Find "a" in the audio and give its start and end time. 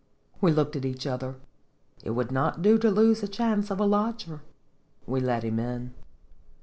3.21-3.27, 3.79-3.85